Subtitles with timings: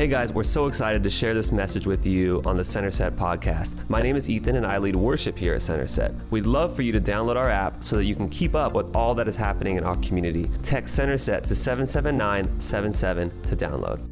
[0.00, 3.16] Hey guys, we're so excited to share this message with you on the Center Set
[3.16, 3.76] podcast.
[3.90, 6.14] My name is Ethan and I lead worship here at Center Set.
[6.30, 8.96] We'd love for you to download our app so that you can keep up with
[8.96, 10.50] all that is happening in our community.
[10.62, 14.08] Text Center Set to 77977 to download.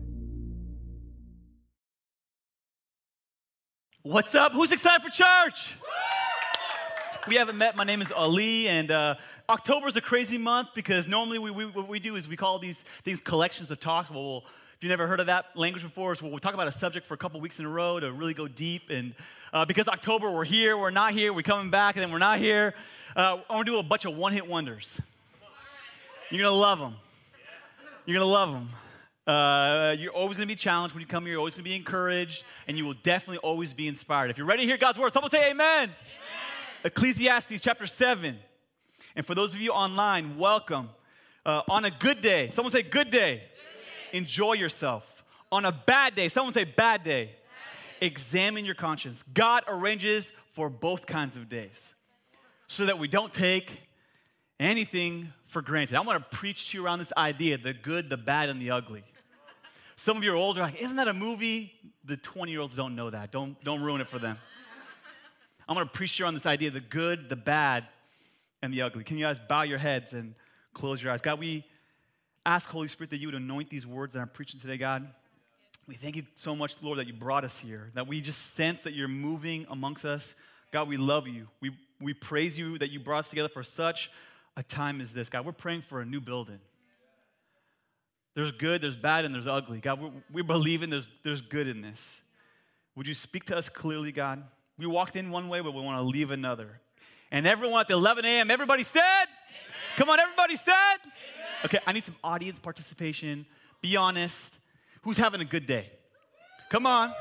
[4.03, 4.53] What's up?
[4.53, 5.75] Who's excited for church?
[7.27, 7.77] We haven't met.
[7.77, 9.15] My name is Ali, and uh,
[9.49, 12.59] October is a crazy month because normally we, we, what we do is we call
[12.59, 14.11] these things collections of talks.
[14.11, 14.45] Well, we'll
[14.79, 17.15] if you've never heard of that language before, so we'll talk about a subject for
[17.15, 18.91] a couple weeks in a row to really go deep.
[18.91, 19.13] And
[19.53, 22.39] uh, because October, we're here, we're not here, we're coming back, and then we're not
[22.39, 22.75] here.
[23.17, 25.01] Uh, I'm gonna do a bunch of one hit wonders.
[26.31, 26.95] You're gonna love them.
[28.07, 28.69] You're gonna love them.
[29.27, 32.45] Uh, you're always gonna be challenged when you come here, you're always gonna be encouraged,
[32.69, 34.31] and you will definitely always be inspired.
[34.31, 35.87] If you're ready to hear God's word, someone say amen.
[35.87, 35.95] amen.
[36.85, 38.39] Ecclesiastes chapter 7.
[39.17, 40.91] And for those of you online, welcome.
[41.45, 43.43] Uh, on a good day, someone say good day
[44.13, 45.25] enjoy yourself.
[45.51, 47.33] On a bad day, someone say bad day, bad
[48.01, 48.07] day.
[48.07, 49.23] examine your conscience.
[49.33, 51.95] God arranges for both kinds of days
[52.67, 53.81] so that we don't take
[54.61, 55.97] anything for granted.
[55.97, 58.71] I want to preach to you around this idea the good, the bad, and the
[58.71, 59.05] ugly.
[59.97, 61.73] Some of you are older, like, isn't that a movie?
[62.05, 63.33] The 20 year olds don't know that.
[63.33, 64.39] Don't, don't ruin it for them.
[65.69, 67.85] I'm going to preach to you on this idea the good, the bad,
[68.63, 69.05] and the ugly.
[69.05, 70.35] Can you guys bow your heads and
[70.73, 71.21] close your eyes?
[71.21, 71.65] God, we
[72.49, 75.07] ask, Holy Spirit, that you would anoint these words that I'm preaching today, God.
[75.87, 78.83] We thank you so much, Lord, that you brought us here, that we just sense
[78.83, 80.35] that you're moving amongst us.
[80.73, 81.49] God, we love you.
[81.61, 84.11] We, we praise you that you brought us together for such
[84.57, 85.29] a time as this.
[85.29, 86.59] God, we're praying for a new building.
[88.35, 89.81] There's good, there's bad, and there's ugly.
[89.81, 92.21] God, we're, we're believing there's, there's good in this.
[92.97, 94.43] Would you speak to us clearly, God?
[94.79, 96.81] We walked in one way, but we want to leave another.
[97.31, 99.97] And everyone at the 11 a.m., everybody said, Amen.
[99.97, 101.38] Come on, everybody said, Amen.
[101.65, 103.45] Okay, I need some audience participation.
[103.81, 104.59] Be honest.
[105.03, 105.91] Who's having a good day?
[106.69, 107.13] Come on.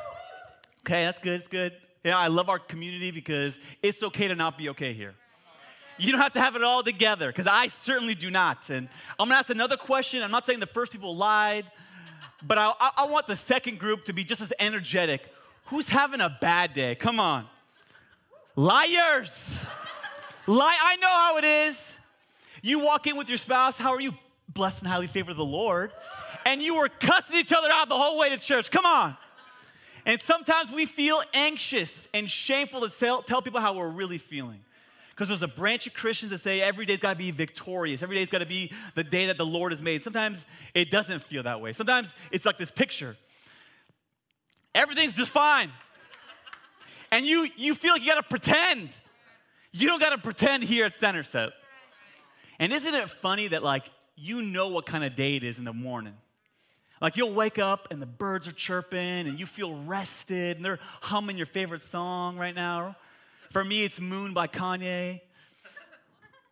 [0.81, 1.39] Okay, that's good.
[1.39, 1.73] It's good.
[2.03, 5.15] Yeah, I love our community because it's okay to not be okay here.
[5.97, 8.69] You don't have to have it all together because I certainly do not.
[8.69, 8.87] And
[9.19, 10.21] I'm gonna ask another question.
[10.21, 11.65] I'm not saying the first people lied,
[12.43, 15.33] but I, I, want the second group to be just as energetic.
[15.65, 16.93] Who's having a bad day?
[16.93, 17.47] Come on.
[18.55, 19.65] Liars.
[20.45, 20.77] Lie.
[20.81, 21.93] I know how it is.
[22.61, 23.77] You walk in with your spouse.
[23.77, 24.13] How are you?
[24.57, 25.91] Blessed and highly favored of the Lord,
[26.43, 28.71] and you were cussing each other out the whole way to church.
[28.71, 29.15] Come on.
[30.05, 34.61] And sometimes we feel anxious and shameful to tell, tell people how we're really feeling.
[35.09, 38.01] Because there's a branch of Christians that say every day's got to be victorious.
[38.01, 40.03] Every day's got to be the day that the Lord has made.
[40.03, 41.73] Sometimes it doesn't feel that way.
[41.73, 43.17] Sometimes it's like this picture.
[44.73, 45.71] Everything's just fine.
[47.11, 48.89] And you you feel like you got to pretend.
[49.71, 51.49] You don't got to pretend here at Center Set.
[52.59, 55.63] And isn't it funny that like you know what kind of day it is in
[55.63, 56.15] the morning.
[56.99, 60.79] Like you'll wake up and the birds are chirping and you feel rested and they're
[61.01, 62.95] humming your favorite song right now.
[63.51, 65.21] For me, it's Moon by Kanye.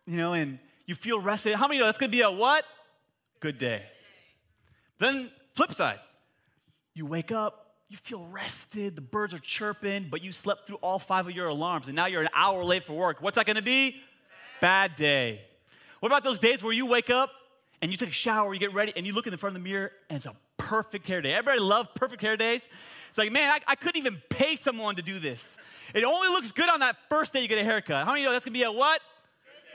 [0.06, 1.56] You know, and you feel rested.
[1.56, 2.64] How many know that's gonna be a what?
[3.40, 3.82] Good day.
[4.98, 5.98] Then, flip side,
[6.94, 11.00] you wake up, you feel rested, the birds are chirping, but you slept through all
[11.00, 13.20] five of your alarms and now you're an hour late for work.
[13.20, 13.96] What's that gonna be?
[14.60, 15.40] Bad day.
[15.98, 17.30] What about those days where you wake up
[17.82, 19.62] and you take a shower, you get ready, and you look in the front of
[19.62, 21.32] the mirror, and it's a perfect hair day.
[21.32, 22.68] Everybody love perfect hair days?
[23.08, 25.56] It's like, man, I, I, couldn't even pay someone to do this.
[25.94, 28.04] It only looks good on that first day you get a haircut.
[28.04, 29.00] How many know that's gonna be a what?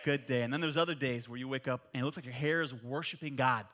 [0.03, 0.43] Good day.
[0.43, 2.61] And then there's other days where you wake up and it looks like your hair
[2.61, 3.65] is worshiping God.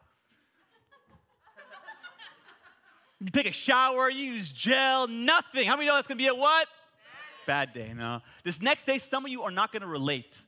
[3.19, 5.67] you take a shower, you use gel, nothing.
[5.67, 6.67] How many know that's gonna be a what?
[7.45, 7.81] Bad day.
[7.81, 7.93] Bad day.
[7.93, 8.21] No.
[8.43, 10.41] This next day, some of you are not gonna relate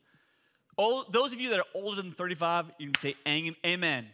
[0.80, 3.16] Old, those of you that are older than 35, you can say
[3.66, 4.08] amen.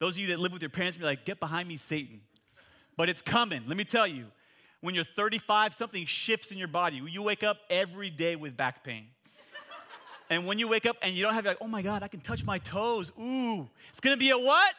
[0.00, 2.22] Those of you that live with your parents, be like, get behind me, Satan.
[2.96, 3.62] But it's coming.
[3.68, 4.26] Let me tell you,
[4.80, 7.00] when you're 35, something shifts in your body.
[7.08, 9.06] You wake up every day with back pain.
[10.28, 12.20] and when you wake up and you don't have like, oh my God, I can
[12.20, 13.12] touch my toes.
[13.16, 14.74] Ooh, it's gonna be a what?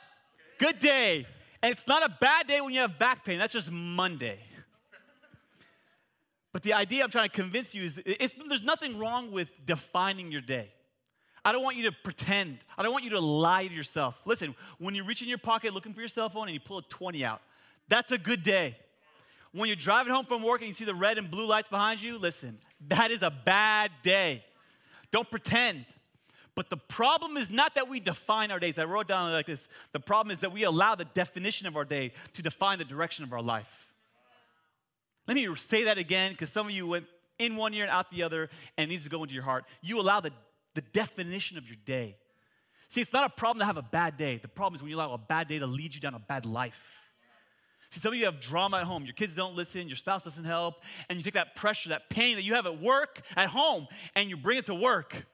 [0.60, 1.26] Good day.
[1.62, 3.40] And it's not a bad day when you have back pain.
[3.40, 4.40] That's just Monday.
[6.52, 7.96] But the idea I'm trying to convince you is
[8.50, 10.70] there's nothing wrong with defining your day.
[11.46, 12.60] I don't want you to pretend.
[12.78, 14.20] I don't want you to lie to yourself.
[14.26, 16.78] Listen, when you reach in your pocket looking for your cell phone and you pull
[16.78, 17.42] a 20 out,
[17.90, 18.78] that's a good day.
[19.52, 22.02] When you're driving home from work and you see the red and blue lights behind
[22.02, 22.58] you, listen,
[22.88, 24.44] that is a bad day.
[25.12, 25.86] Don't pretend.
[26.56, 28.78] But the problem is not that we define our days.
[28.78, 31.86] I wrote down like this the problem is that we allow the definition of our
[31.86, 33.92] day to define the direction of our life.
[35.28, 37.06] Let me say that again because some of you went
[37.40, 39.66] in one ear and out the other and it needs to go into your heart.
[39.82, 40.32] You allow the
[40.74, 42.18] the definition of your day.
[42.90, 44.38] See, it's not a problem to have a bad day.
[44.38, 46.46] The problem is when you allow a bad day to lead you down a bad
[46.46, 47.00] life.
[47.90, 49.06] See, some of you have drama at home.
[49.06, 50.76] Your kids don't listen, your spouse doesn't help,
[51.10, 54.30] and you take that pressure, that pain that you have at work, at home, and
[54.30, 55.26] you bring it to work.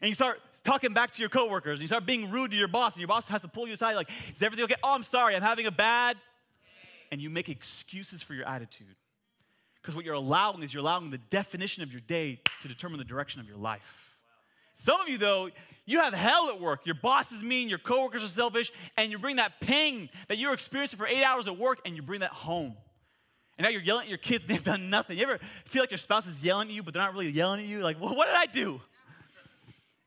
[0.00, 2.68] And you start talking back to your coworkers, and you start being rude to your
[2.68, 4.76] boss, and your boss has to pull you aside, like, is everything okay?
[4.82, 6.16] Oh, I'm sorry, I'm having a bad.
[7.10, 8.96] And you make excuses for your attitude.
[9.80, 13.04] Because what you're allowing is you're allowing the definition of your day to determine the
[13.04, 14.05] direction of your life.
[14.76, 15.50] Some of you, though,
[15.86, 16.84] you have hell at work.
[16.84, 20.52] Your boss is mean, your coworkers are selfish, and you bring that pain that you're
[20.52, 22.76] experiencing for eight hours at work and you bring that home.
[23.56, 25.16] And now you're yelling at your kids and they've done nothing.
[25.16, 27.60] You ever feel like your spouse is yelling at you, but they're not really yelling
[27.60, 27.80] at you?
[27.80, 28.80] Like, well, what did I do?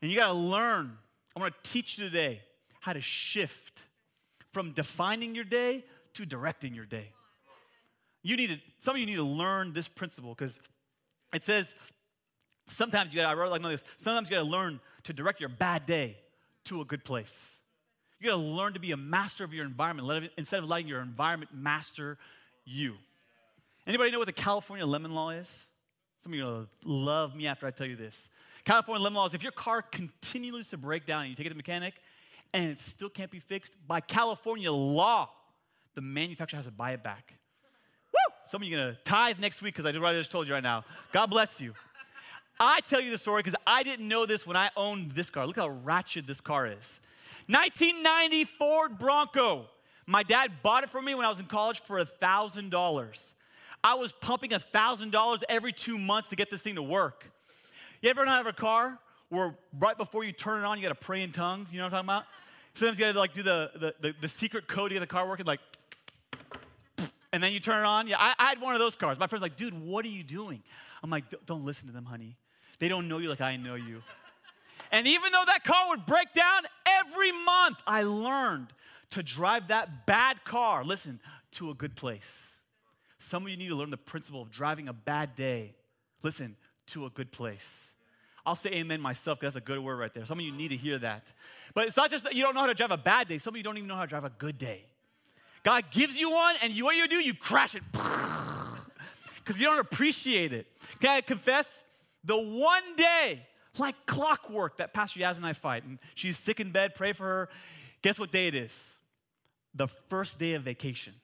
[0.02, 0.96] And you gotta learn.
[1.36, 2.42] I wanna teach you today
[2.80, 3.82] how to shift
[4.52, 5.84] from defining your day
[6.14, 7.12] to directing your day.
[8.22, 10.60] You need to, some of you need to learn this principle because
[11.32, 11.74] it says
[12.70, 15.86] sometimes you gotta, I wrote like this, sometimes you gotta learn to direct your bad
[15.86, 16.16] day
[16.64, 17.60] to a good place.
[18.20, 21.52] You gotta learn to be a master of your environment instead of letting your environment
[21.54, 22.18] master
[22.64, 22.94] you.
[23.86, 25.66] Anybody know what the California lemon law is?
[26.22, 28.28] Some of you gonna love me after I tell you this.
[28.64, 31.48] California lemon law is if your car continues to break down and you take it
[31.50, 31.94] to a mechanic
[32.52, 35.30] and it still can't be fixed, by California law,
[35.94, 37.34] the manufacturer has to buy it back.
[38.12, 38.34] Woo!
[38.48, 40.84] Some of you gonna tithe next week because I just told you right now.
[41.12, 41.74] God bless you.
[42.60, 45.46] I tell you the story because I didn't know this when I owned this car.
[45.46, 47.00] Look how ratchet this car is.
[47.46, 49.66] 1990 Ford Bronco.
[50.06, 53.32] My dad bought it for me when I was in college for $1,000.
[53.82, 57.32] I was pumping $1,000 every two months to get this thing to work.
[58.02, 58.98] You ever have a car
[59.30, 61.72] where right before you turn it on, you gotta pray in tongues?
[61.72, 62.24] You know what I'm talking about?
[62.74, 65.26] Sometimes you gotta like do the, the, the, the secret code to get the car
[65.26, 65.60] working, like,
[67.32, 68.06] and then you turn it on.
[68.06, 69.18] Yeah, I, I had one of those cars.
[69.18, 70.62] My friend's like, dude, what are you doing?
[71.02, 72.36] I'm like, don't listen to them, honey.
[72.80, 74.02] They don't know you like I know you.
[74.90, 78.72] And even though that car would break down every month, I learned
[79.10, 81.20] to drive that bad car, listen,
[81.52, 82.50] to a good place.
[83.18, 85.74] Some of you need to learn the principle of driving a bad day,
[86.22, 86.56] listen,
[86.88, 87.94] to a good place.
[88.46, 90.24] I'll say amen myself because that's a good word right there.
[90.24, 91.24] Some of you need to hear that.
[91.74, 93.54] But it's not just that you don't know how to drive a bad day, some
[93.54, 94.86] of you don't even know how to drive a good day.
[95.62, 97.16] God gives you one, and you, what do you do?
[97.16, 100.66] You crash it because you don't appreciate it.
[101.00, 101.84] Can I confess?
[102.24, 103.46] The one day,
[103.78, 107.24] like clockwork, that Pastor Yaz and I fight, and she's sick in bed, pray for
[107.24, 107.48] her.
[108.02, 108.98] Guess what day it is?
[109.74, 111.14] The first day of vacation.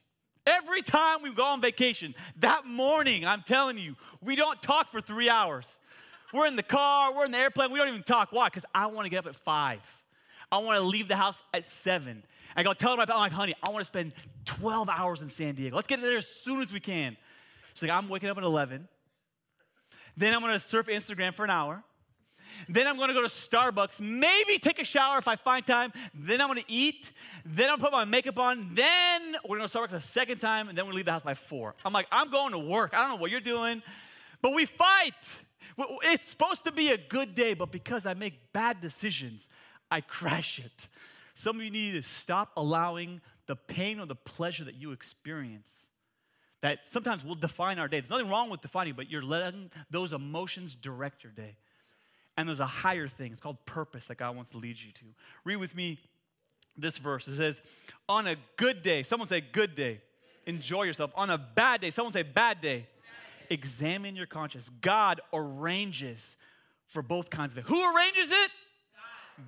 [0.45, 5.01] Every time we go on vacation, that morning, I'm telling you, we don't talk for
[5.01, 5.67] three hours.
[6.33, 8.29] We're in the car, we're in the airplane, we don't even talk.
[8.31, 8.47] Why?
[8.47, 9.81] Because I want to get up at five.
[10.51, 12.23] I want to leave the house at seven.
[12.55, 14.13] I go tell her, I'm like, honey, I want to spend
[14.45, 15.75] 12 hours in San Diego.
[15.75, 17.17] Let's get there as soon as we can.
[17.73, 18.87] She's like, I'm waking up at 11.
[20.17, 21.83] Then I'm gonna surf Instagram for an hour.
[22.67, 25.93] Then I'm gonna go to Starbucks, maybe take a shower if I find time.
[26.13, 27.11] Then I'm gonna eat.
[27.45, 28.71] Then I'm gonna put my makeup on.
[28.73, 31.23] Then we're gonna go to Starbucks a second time, and then we leave the house
[31.23, 31.75] by four.
[31.85, 32.93] I'm like, I'm going to work.
[32.93, 33.83] I don't know what you're doing,
[34.41, 35.13] but we fight.
[35.77, 39.47] It's supposed to be a good day, but because I make bad decisions,
[39.91, 40.87] I crash it.
[41.35, 45.86] Some of you need to stop allowing the pain or the pleasure that you experience
[46.61, 47.99] that sometimes will define our day.
[47.99, 51.55] There's nothing wrong with defining, but you're letting those emotions direct your day.
[52.35, 53.31] And there's a higher thing.
[53.31, 55.05] It's called purpose that God wants to lead you to.
[55.43, 55.99] Read with me
[56.77, 57.27] this verse.
[57.27, 57.61] It says,
[58.07, 60.01] On a good day, someone say, good day.
[60.45, 61.11] Enjoy yourself.
[61.15, 62.87] On a bad day, someone say, bad day.
[63.49, 64.69] Examine your conscience.
[64.81, 66.37] God arranges
[66.87, 67.65] for both kinds of it.
[67.65, 68.51] Who arranges it?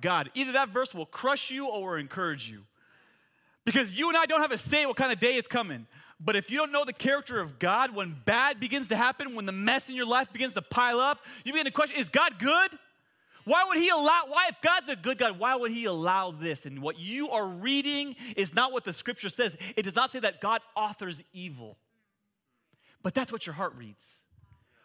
[0.00, 0.30] God.
[0.34, 2.62] Either that verse will crush you or encourage you.
[3.64, 5.86] Because you and I don't have a say what kind of day is coming.
[6.22, 9.46] But if you don't know the character of God, when bad begins to happen, when
[9.46, 12.38] the mess in your life begins to pile up, you begin to question is God
[12.38, 12.70] good?
[13.44, 16.66] Why would He allow, why, if God's a good God, why would He allow this?
[16.66, 19.56] And what you are reading is not what the scripture says.
[19.76, 21.78] It does not say that God authors evil,
[23.02, 24.22] but that's what your heart reads.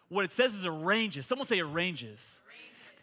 [0.07, 1.25] What it says is arranges.
[1.25, 2.39] Someone say arranges.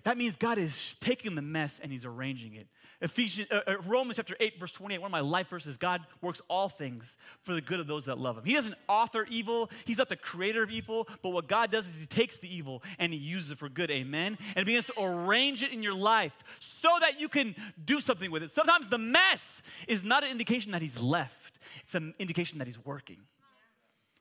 [0.04, 2.66] That means God is taking the mess and He's arranging it.
[3.02, 6.40] Ephesians, uh, uh, Romans chapter 8, verse 28, one of my life verses God works
[6.48, 8.44] all things for the good of those that love Him.
[8.44, 12.00] He doesn't author evil, He's not the creator of evil, but what God does is
[12.00, 13.90] He takes the evil and He uses it for good.
[13.90, 14.38] Amen?
[14.54, 18.44] And begins to arrange it in your life so that you can do something with
[18.44, 18.52] it.
[18.52, 22.82] Sometimes the mess is not an indication that He's left, it's an indication that He's
[22.84, 23.18] working.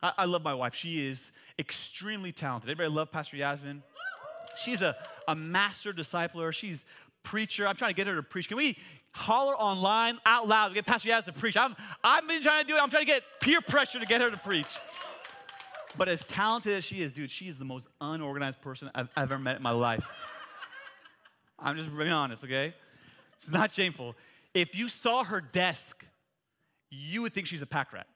[0.01, 0.73] I, I love my wife.
[0.73, 2.69] She is extremely talented.
[2.71, 3.83] Everybody love Pastor Yasmin?
[4.57, 4.95] She's a,
[5.27, 6.51] a master discipler.
[6.51, 6.85] She's
[7.23, 7.67] preacher.
[7.67, 8.47] I'm trying to get her to preach.
[8.47, 8.77] Can we
[9.11, 11.57] holler online out loud get Pastor Yaz to preach?
[11.57, 12.81] I'm, I've been trying to do it.
[12.81, 14.67] I'm trying to get peer pressure to get her to preach.
[15.97, 19.37] But as talented as she is, dude, she is the most unorganized person I've ever
[19.37, 20.05] met in my life.
[21.59, 22.73] I'm just being honest, okay?
[23.39, 24.15] It's not shameful.
[24.53, 26.05] If you saw her desk,
[26.89, 28.07] you would think she's a pack rat.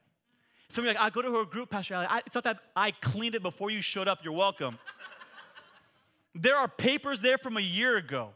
[0.69, 2.07] Some of you are like, I go to her group, Pastor Ali.
[2.25, 4.23] It's not that I cleaned it before you showed up.
[4.23, 4.79] You're welcome.
[6.33, 8.29] there are papers there from a year ago.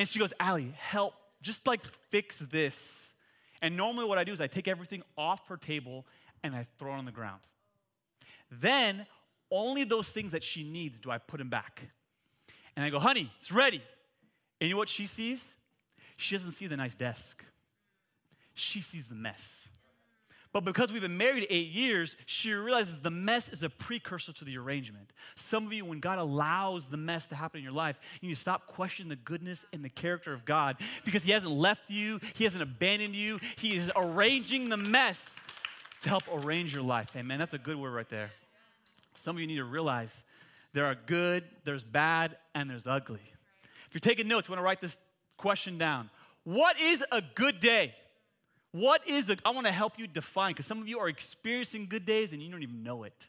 [0.00, 3.12] And she goes, Ali, help, just like fix this.
[3.60, 6.06] And normally what I do is I take everything off her table
[6.42, 7.42] and I throw it on the ground.
[8.50, 9.04] Then
[9.50, 11.82] only those things that she needs do I put them back.
[12.74, 13.82] And I go, honey, it's ready.
[14.58, 15.58] And you know what she sees?
[16.16, 17.44] She doesn't see the nice desk.
[18.54, 19.68] She sees the mess.
[20.52, 24.44] But because we've been married eight years, she realizes the mess is a precursor to
[24.44, 25.12] the arrangement.
[25.36, 28.34] Some of you, when God allows the mess to happen in your life, you need
[28.34, 32.18] to stop questioning the goodness and the character of God because He hasn't left you,
[32.34, 33.38] He hasn't abandoned you.
[33.56, 35.24] He is arranging the mess
[36.02, 37.14] to help arrange your life.
[37.14, 37.38] Amen.
[37.38, 38.30] That's a good word right there.
[39.14, 40.24] Some of you need to realize
[40.72, 43.20] there are good, there's bad, and there's ugly.
[43.86, 44.98] If you're taking notes, you want to write this
[45.36, 46.10] question down.
[46.42, 47.94] What is a good day?
[48.72, 51.86] What is a, I want to help you define, because some of you are experiencing
[51.88, 53.28] good days and you don't even know it.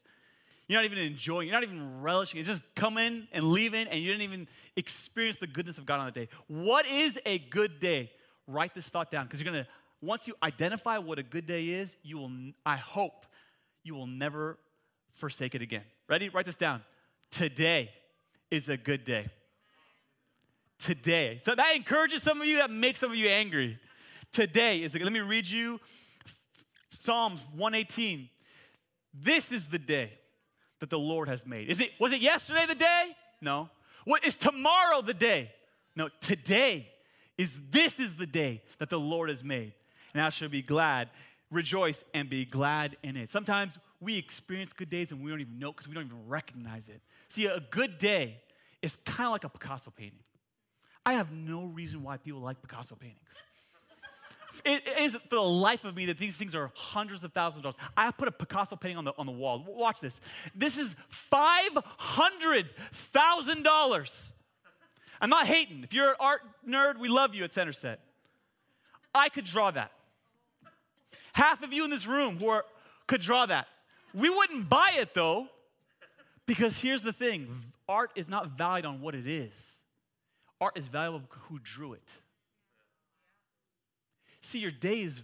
[0.67, 2.39] You're not even enjoying, you're not even relishing.
[2.39, 5.85] It's just come in and leave in, and you didn't even experience the goodness of
[5.85, 6.29] God on the day.
[6.47, 8.11] What is a good day?
[8.47, 9.69] Write this thought down, because you're going to,
[10.01, 12.31] once you identify what a good day is, you will,
[12.65, 13.25] I hope,
[13.83, 14.57] you will never
[15.13, 15.83] forsake it again.
[16.07, 16.29] Ready?
[16.29, 16.83] Write this down.
[17.31, 17.91] Today
[18.49, 19.27] is a good day.
[20.79, 21.41] Today.
[21.43, 23.77] So that encourages some of you, that makes some of you angry.
[24.31, 25.79] Today is, let me read you
[26.89, 28.29] Psalms 118.
[29.13, 30.11] This is the day
[30.79, 31.69] that the Lord has made.
[31.69, 33.11] Is it, was it yesterday the day?
[33.41, 33.69] No.
[34.05, 35.51] What is tomorrow the day?
[35.97, 36.87] No, today
[37.37, 39.73] is, this is the day that the Lord has made.
[40.13, 41.09] And I shall be glad,
[41.49, 43.29] rejoice, and be glad in it.
[43.29, 46.87] Sometimes we experience good days and we don't even know because we don't even recognize
[46.87, 47.01] it.
[47.27, 48.41] See, a good day
[48.81, 50.23] is kind of like a Picasso painting.
[51.05, 53.43] I have no reason why people like Picasso paintings
[54.65, 57.75] it is for the life of me that these things are hundreds of thousands of
[57.75, 57.89] dollars.
[57.95, 59.63] I put a Picasso painting on the, on the wall.
[59.67, 60.19] Watch this.
[60.53, 60.95] This is
[61.31, 64.31] $500,000.
[65.21, 65.83] I'm not hating.
[65.83, 67.99] If you're an art nerd, we love you at Center Set.
[69.13, 69.91] I could draw that.
[71.33, 72.65] Half of you in this room who are,
[73.07, 73.67] could draw that.
[74.13, 75.47] We wouldn't buy it though,
[76.45, 77.47] because here's the thing
[77.87, 79.77] art is not valued on what it is,
[80.59, 82.11] art is valuable who drew it.
[84.41, 85.23] See, your day is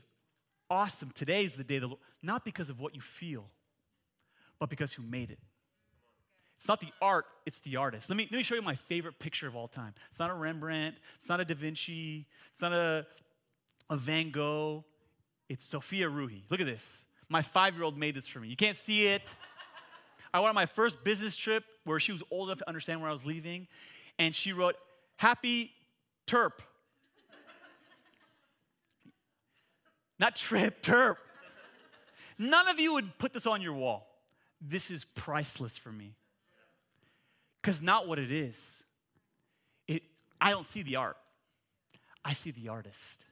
[0.69, 1.11] awesome.
[1.11, 3.45] Today is the day, the Lord, not because of what you feel,
[4.59, 5.39] but because who made it.
[6.57, 8.09] It's not the art, it's the artist.
[8.09, 9.93] Let me, let me show you my favorite picture of all time.
[10.09, 13.05] It's not a Rembrandt, it's not a Da Vinci, it's not a,
[13.89, 14.83] a Van Gogh,
[15.49, 16.41] it's Sophia Ruhi.
[16.49, 17.05] Look at this.
[17.29, 18.47] My five year old made this for me.
[18.47, 19.35] You can't see it.
[20.33, 23.09] I went on my first business trip where she was old enough to understand where
[23.09, 23.67] I was leaving,
[24.17, 24.75] and she wrote,
[25.17, 25.71] Happy
[26.25, 26.53] Terp.
[30.19, 31.17] Not trip, terp.
[32.37, 34.07] None of you would put this on your wall.
[34.61, 36.15] This is priceless for me.
[37.61, 38.83] Because not what it is.
[39.87, 40.03] It,
[40.39, 41.17] I don't see the art,
[42.23, 43.25] I see the artist.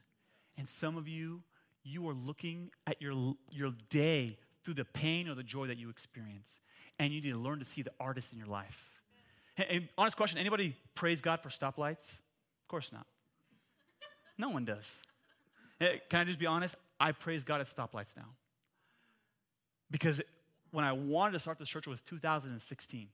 [0.58, 1.42] And some of you,
[1.84, 5.90] you are looking at your, your day through the pain or the joy that you
[5.90, 6.48] experience.
[6.98, 8.82] And you need to learn to see the artist in your life.
[9.54, 12.12] Hey, honest question anybody praise God for stoplights?
[12.12, 13.06] Of course not.
[14.38, 15.00] No one does.
[15.80, 16.76] Can I just be honest?
[16.98, 18.28] I praise God at stoplights now.
[19.90, 20.20] Because
[20.70, 23.08] when I wanted to start this church, it was 2016.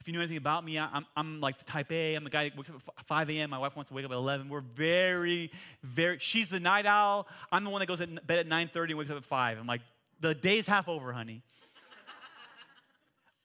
[0.00, 2.14] If you know anything about me, I'm, I'm like the type A.
[2.14, 3.50] I'm the guy that wakes up at 5 a.m.
[3.50, 4.48] My wife wants to wake up at 11.
[4.48, 5.50] We're very,
[5.82, 7.26] very, she's the night owl.
[7.50, 9.58] I'm the one that goes to bed at 9.30 and wakes up at 5.
[9.58, 9.80] I'm like,
[10.20, 11.42] the day's half over, honey.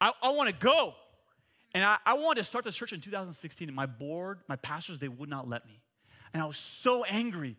[0.02, 0.96] I, I want to go.
[1.74, 5.00] And I, I wanted to start this church in 2016, and my board, my pastors,
[5.00, 5.80] they would not let me.
[6.34, 7.56] And I was so angry.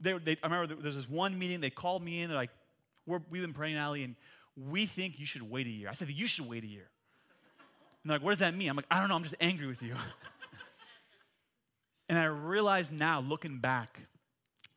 [0.00, 2.50] They, they, I remember there was this one meeting, they called me in, they're like,
[3.06, 4.14] we have been praying, Ali, and
[4.56, 5.88] we think you should wait a year.
[5.88, 6.88] I said, you should wait a year.
[8.02, 8.68] And they're like, what does that mean?
[8.68, 9.94] I'm like, I don't know, I'm just angry with you.
[12.08, 13.98] and I realize now, looking back,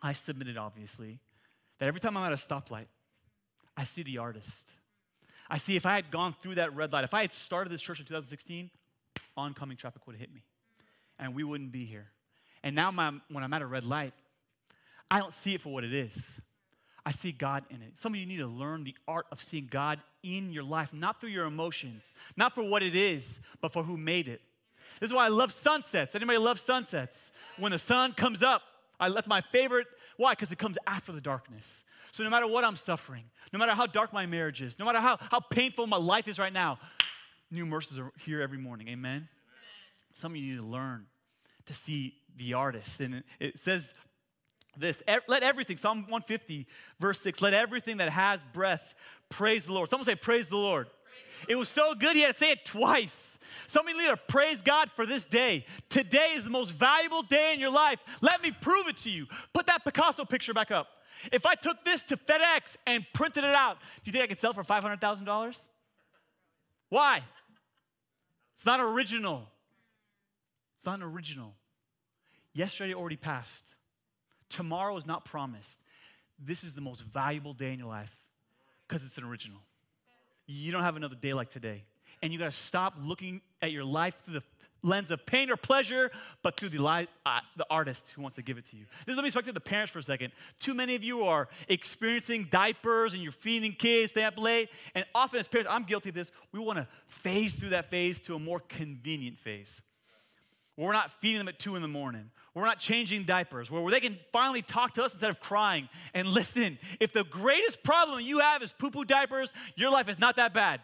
[0.02, 1.20] I submitted, obviously,
[1.80, 2.86] that every time I'm at a stoplight,
[3.78, 4.72] I see the artist.
[5.50, 7.82] I see if I had gone through that red light, if I had started this
[7.82, 8.70] church in 2016,
[9.38, 10.44] oncoming traffic would have hit me.
[11.20, 12.08] And we wouldn't be here.
[12.66, 14.14] And now my, when I'm at a red light,
[15.10, 16.42] I don't see it for what it is.
[17.06, 17.94] I see God in it.
[18.02, 21.22] Some of you need to learn the art of seeing God in your life, not
[21.22, 24.42] through your emotions, not for what it is, but for who made it.
[25.00, 26.16] This is why I love sunsets.
[26.16, 27.32] Anybody love sunsets?
[27.60, 28.64] When the sun comes up,
[29.00, 29.86] I, that's my favorite.
[30.18, 30.32] Why?
[30.32, 31.84] Because it comes after the darkness.
[32.12, 35.02] So no matter what I'm suffering, no matter how dark my marriage is, no matter
[35.02, 36.80] how, how painful my life is right now,
[37.52, 38.88] new mercies are here every morning.
[38.88, 39.12] Amen?
[39.12, 39.30] Amen.
[40.14, 41.06] Some of you need to learn
[41.66, 43.00] to see the artist.
[43.00, 43.94] And it says
[44.78, 46.68] this let everything, Psalm 150,
[47.00, 48.96] verse 6, let everything that has breath
[49.30, 49.90] praise the Lord.
[49.90, 50.88] Someone say, Praise the Lord.
[51.48, 53.38] It was so good, he had to say it twice.
[53.68, 55.66] Somebody to praise God for this day.
[55.90, 58.00] Today is the most valuable day in your life.
[58.22, 59.28] Let me prove it to you.
[59.54, 60.88] Put that Picasso picture back up.
[61.32, 64.40] If I took this to FedEx and printed it out, do you think I could
[64.40, 65.60] sell for $500,000?
[66.90, 67.22] Why?
[68.56, 69.48] It's not original.
[70.86, 71.56] It's not an original.
[72.54, 73.74] Yesterday already passed.
[74.50, 75.80] Tomorrow is not promised.
[76.38, 78.16] This is the most valuable day in your life
[78.88, 79.58] because it's an original.
[80.46, 81.86] You don't have another day like today.
[82.22, 84.44] And you got to stop looking at your life through the
[84.84, 86.12] lens of pain or pleasure,
[86.44, 88.86] but through the, li- uh, the artist who wants to give it to you.
[89.08, 90.34] This, let me talk to the parents for a second.
[90.60, 94.70] Too many of you are experiencing diapers and you're feeding kids, stay up late.
[94.94, 98.20] And often as parents, I'm guilty of this, we want to phase through that phase
[98.20, 99.82] to a more convenient phase.
[100.76, 102.32] Where we're not feeding them at two in the morning.
[102.54, 103.72] We're not changing diapers.
[103.72, 105.90] Where they can finally talk to us instead of crying.
[106.14, 110.20] And listen, if the greatest problem you have is poo poo diapers, your life is
[110.20, 110.82] not that bad.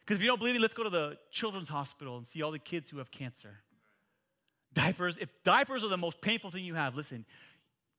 [0.00, 2.50] Because if you don't believe me, let's go to the children's hospital and see all
[2.50, 3.58] the kids who have cancer.
[4.72, 7.24] Diapers, if diapers are the most painful thing you have, listen,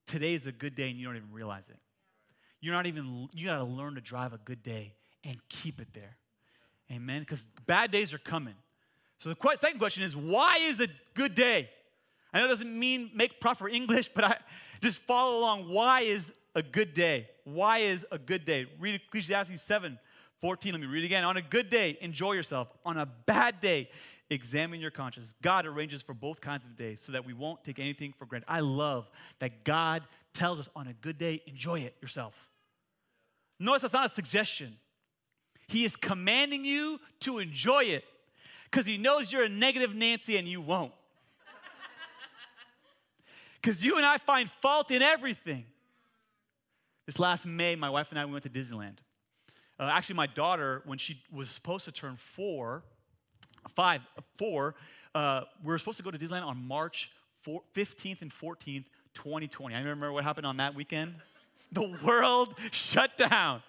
[0.07, 1.79] today is a good day and you don't even realize it.
[2.59, 4.93] You're not even, you gotta learn to drive a good day
[5.23, 6.17] and keep it there.
[6.91, 7.21] Amen?
[7.21, 8.55] Because bad days are coming.
[9.21, 11.69] So the second question is, why is a good day?
[12.33, 14.37] I know it doesn't mean make proper English, but I
[14.81, 15.71] just follow along.
[15.71, 17.29] Why is a good day?
[17.43, 18.65] Why is a good day?
[18.79, 19.99] Read Ecclesiastes 7,
[20.39, 20.71] 14.
[20.71, 21.23] Let me read again.
[21.23, 22.69] On a good day, enjoy yourself.
[22.83, 23.89] On a bad day,
[24.31, 25.35] examine your conscience.
[25.43, 28.47] God arranges for both kinds of days so that we won't take anything for granted.
[28.49, 30.01] I love that God
[30.33, 32.49] tells us on a good day, enjoy it yourself.
[33.59, 34.77] Notice that's not a suggestion.
[35.67, 38.03] He is commanding you to enjoy it
[38.71, 40.93] because he knows you're a negative Nancy and you won't.
[43.55, 45.65] Because you and I find fault in everything.
[47.05, 48.97] This last May, my wife and I we went to Disneyland.
[49.79, 52.83] Uh, actually, my daughter, when she was supposed to turn four,
[53.75, 54.01] five,
[54.37, 54.75] four,
[55.13, 57.11] uh, we were supposed to go to Disneyland on March
[57.43, 59.75] 4, 15th and 14th, 2020.
[59.75, 61.15] I remember what happened on that weekend.
[61.73, 63.63] The world shut down.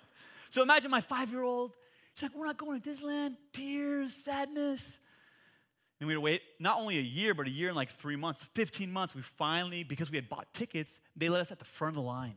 [0.51, 1.71] So imagine my five year old.
[2.15, 3.37] She's like, We're not going to Disneyland.
[3.53, 4.99] Tears, sadness.
[6.01, 8.17] And we had to wait not only a year, but a year and like three
[8.17, 9.15] months, 15 months.
[9.15, 12.09] We finally, because we had bought tickets, they let us at the front of the
[12.09, 12.35] line.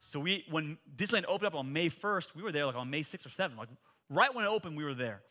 [0.00, 3.02] So we, when Disneyland opened up on May 1st, we were there like on May
[3.02, 3.56] 6th or 7th.
[3.56, 3.68] Like
[4.10, 5.22] right when it opened, we were there.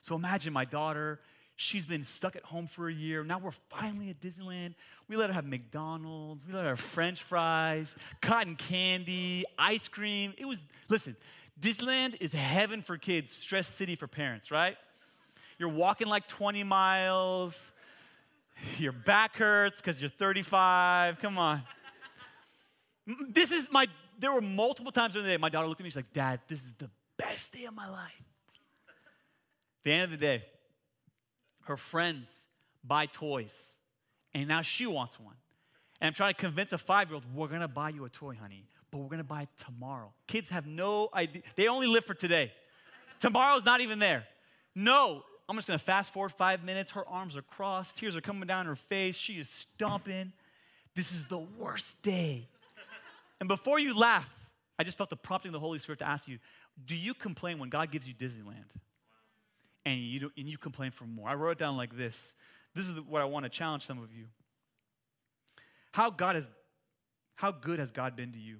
[0.00, 1.18] So imagine my daughter,
[1.56, 3.24] she's been stuck at home for a year.
[3.24, 4.74] Now we're finally at Disneyland.
[5.08, 10.34] We let her have McDonald's, we let her have French fries, cotton candy, ice cream.
[10.38, 11.16] It was, listen,
[11.60, 14.76] Disneyland is heaven for kids, stress city for parents, right?
[15.58, 17.72] You're walking like 20 miles.
[18.78, 21.18] Your back hurts because you're 35.
[21.20, 21.62] Come on.
[23.28, 23.86] This is my,
[24.18, 26.40] there were multiple times during the day, my daughter looked at me, she's like, Dad,
[26.46, 28.22] this is the best day of my life.
[29.84, 30.44] The end of the day,
[31.64, 32.46] her friends
[32.84, 33.72] buy toys,
[34.34, 35.36] and now she wants one.
[36.00, 38.36] And I'm trying to convince a five year old, we're gonna buy you a toy,
[38.38, 40.12] honey, but we're gonna buy it tomorrow.
[40.26, 42.52] Kids have no idea, they only live for today.
[43.20, 44.26] Tomorrow's not even there.
[44.74, 46.92] No, I'm just gonna fast forward five minutes.
[46.92, 49.16] Her arms are crossed, tears are coming down her face.
[49.16, 50.32] She is stomping.
[50.94, 52.48] This is the worst day.
[53.40, 54.34] And before you laugh,
[54.78, 56.38] I just felt the prompting of the Holy Spirit to ask you
[56.84, 58.70] do you complain when God gives you Disneyland?
[59.84, 61.28] And you, and you complain for more.
[61.28, 62.34] I wrote it down like this.
[62.74, 64.26] This is what I want to challenge some of you.
[65.92, 66.48] How God has,
[67.36, 68.58] how good has God been to you?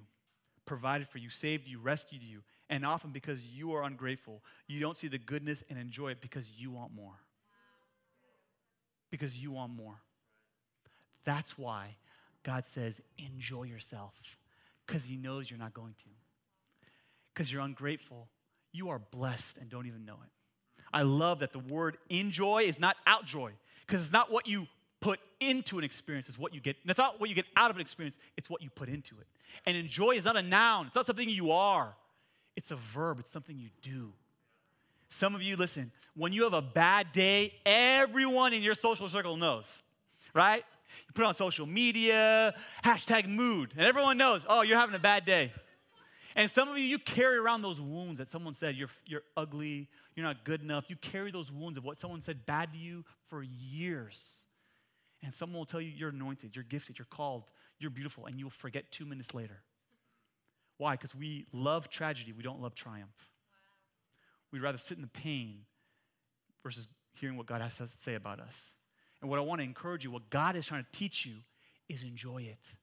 [0.69, 4.95] Provided for you, saved you, rescued you, and often because you are ungrateful, you don't
[4.95, 7.15] see the goodness and enjoy it because you want more.
[9.09, 9.95] Because you want more.
[11.25, 11.95] That's why
[12.43, 14.13] God says, enjoy yourself,
[14.85, 16.89] because He knows you're not going to.
[17.33, 18.27] Because you're ungrateful.
[18.71, 20.29] You are blessed and don't even know it.
[20.93, 23.53] I love that the word enjoy is not outjoy,
[23.87, 24.67] because it's not what you
[25.01, 26.75] put into an experience, is what you get.
[26.85, 29.27] That's not what you get out of an experience, it's what you put into it.
[29.65, 31.95] And enjoy is not a noun, it's not something you are,
[32.55, 34.11] it's a verb, it's something you do.
[35.09, 39.37] Some of you, listen, when you have a bad day, everyone in your social circle
[39.37, 39.81] knows,
[40.35, 40.63] right?
[41.07, 45.25] You put on social media, hashtag mood, and everyone knows, oh, you're having a bad
[45.25, 45.51] day.
[46.35, 49.87] And some of you, you carry around those wounds that someone said, you're, you're ugly,
[50.15, 50.85] you're not good enough.
[50.87, 54.45] You carry those wounds of what someone said bad to you for years.
[55.21, 57.43] And someone will tell you, you're anointed, you're gifted, you're called,
[57.77, 59.61] you're beautiful, and you'll forget two minutes later.
[60.77, 60.93] Why?
[60.93, 63.29] Because we love tragedy, we don't love triumph.
[64.51, 65.65] We'd rather sit in the pain
[66.63, 66.87] versus
[67.19, 68.75] hearing what God has to say about us.
[69.19, 71.35] And what I want to encourage you, what God is trying to teach you,
[71.89, 72.75] is enjoy it.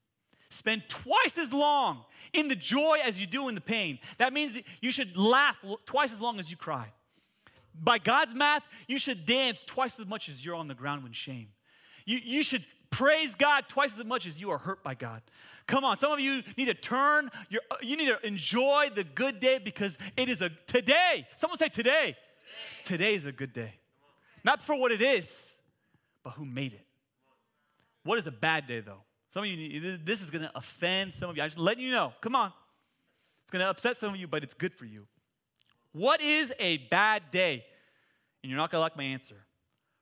[0.51, 3.99] spend twice as long in the joy as you do in the pain.
[4.19, 6.93] That means you should laugh twice as long as you cry.
[7.79, 11.13] By God's math, you should dance twice as much as you're on the ground in
[11.13, 11.49] shame.
[12.07, 15.21] You, you should praise God twice as much as you are hurt by God.
[15.67, 19.41] Come on, some of you need to turn, your, you need to enjoy the good
[19.41, 21.27] day because it is a today.
[21.37, 22.17] Someone say today.
[22.85, 23.75] Today, today is a good day.
[24.45, 25.57] Not for what it is,
[26.23, 26.87] but who made it.
[28.05, 29.03] What is a bad day though?
[29.35, 31.43] Some of you, this is gonna offend some of you.
[31.43, 32.15] I'm just letting you know.
[32.21, 32.53] Come on.
[33.43, 35.07] It's gonna upset some of you, but it's good for you.
[35.93, 37.65] What is a bad day?
[38.43, 39.45] And you're not gonna like my answer.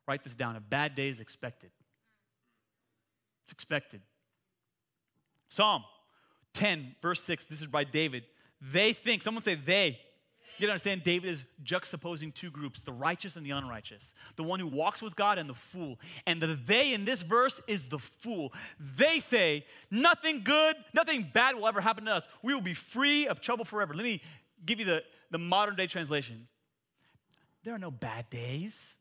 [0.07, 0.57] Write this down.
[0.57, 1.71] A bad day is expected.
[3.45, 4.01] It's expected.
[5.49, 5.85] Psalm
[6.55, 8.25] 10, verse 6, this is by David.
[8.61, 9.99] They think, someone say they.
[10.59, 14.69] You understand, David is juxtaposing two groups the righteous and the unrighteous, the one who
[14.69, 15.99] walks with God and the fool.
[16.27, 18.53] And the they in this verse is the fool.
[18.79, 22.29] They say, nothing good, nothing bad will ever happen to us.
[22.43, 23.95] We will be free of trouble forever.
[23.95, 24.23] Let me
[24.65, 26.47] give you the, the modern day translation.
[27.65, 28.97] There are no bad days.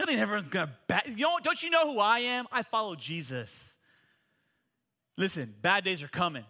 [0.00, 1.02] Nothing everyone's gonna bad.
[1.06, 2.46] You know, don't you know who I am?
[2.50, 3.76] I follow Jesus.
[5.18, 6.44] Listen, bad days are coming.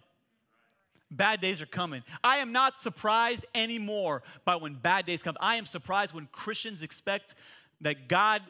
[1.11, 2.01] Bad days are coming.
[2.23, 5.35] I am not surprised anymore by when bad days come.
[5.41, 7.35] I am surprised when Christians expect
[7.81, 8.41] that God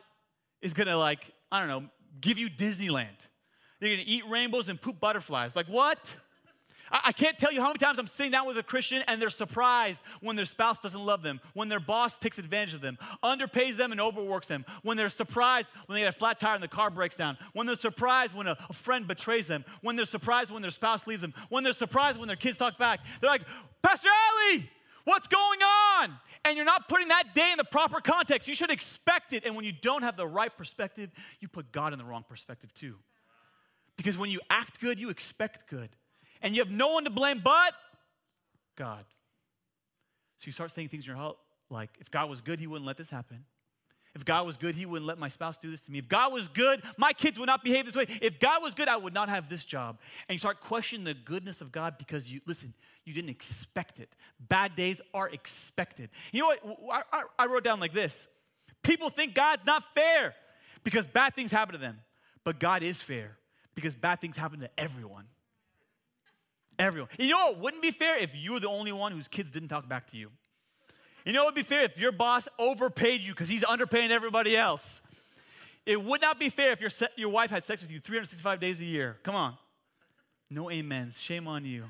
[0.62, 1.90] is gonna, like, I don't know,
[2.22, 3.08] give you Disneyland.
[3.80, 5.56] You're gonna eat rainbows and poop butterflies.
[5.56, 6.16] Like, what?
[6.92, 9.30] I, can't tell you how many times I'm sitting down with a Christian and they're
[9.30, 13.78] surprised when their spouse doesn't love them, when their boss takes advantage of them, underpays
[13.78, 16.68] them and overworks them, when they're surprised when they get a flat tire and the
[16.68, 20.52] car breaks down, when they're surprised when a, a friend betrays them, when they're surprised
[20.52, 23.00] when their spouse leaves them, when they're surprised when their kids talk back.
[23.22, 23.44] They're like,
[23.82, 24.70] Pastor Ali,
[25.06, 26.18] what's going on?
[26.44, 28.48] And you're not putting that day in the proper context.
[28.48, 29.46] You should expect it.
[29.46, 32.74] And when you don't have the right perspective, you put God in the wrong perspective
[32.74, 32.96] too.
[33.96, 35.90] Because when you act good, you expect good
[36.42, 37.74] and you have no one to blame but
[38.76, 39.06] God.
[40.38, 41.38] So you start saying things in your heart
[41.70, 43.46] like, if God was good, He wouldn't let this happen.
[44.14, 46.00] If God was good, He wouldn't let my spouse do this to me.
[46.00, 48.08] If God was good, my kids would not behave this way.
[48.22, 50.00] If God was good, I would not have this job.
[50.28, 52.74] And you start questioning the goodness of God because you, listen,
[53.06, 54.10] you didn't expect it.
[54.40, 56.10] Bad days are expected.
[56.32, 57.06] You know what?
[57.12, 58.28] I, I wrote down like this
[58.84, 60.34] People think God's not fair
[60.84, 62.00] because bad things happen to them,
[62.44, 63.38] but God is fair
[63.76, 65.26] because bad things happen to everyone.
[66.82, 67.10] Everyone.
[67.20, 69.70] You know what wouldn't be fair if you were the only one whose kids didn't
[69.70, 70.32] talk back to you?
[71.26, 74.58] You know what would be fair if your boss overpaid you because he's underpaying everybody
[74.58, 75.02] else?
[75.86, 78.60] It would not be fair if your, se- your wife had sex with you 365
[78.60, 79.18] days a year.
[79.24, 79.58] Come on.
[80.50, 81.20] No amens.
[81.20, 81.86] Shame on you.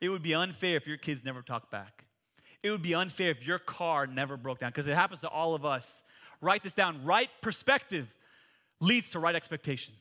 [0.00, 2.04] it would be unfair if your kids never talked back.
[2.62, 5.54] It would be unfair if your car never broke down because it happens to all
[5.54, 6.02] of us.
[6.40, 7.04] Write this down.
[7.04, 8.14] Right perspective
[8.80, 9.94] leads to right expectation.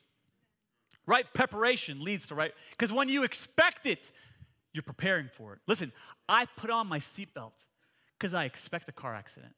[1.06, 4.12] Right preparation leads to right, because when you expect it,
[4.74, 5.60] you're preparing for it.
[5.68, 5.92] Listen,
[6.28, 7.66] I put on my seatbelt
[8.18, 9.54] because I expect a car accident.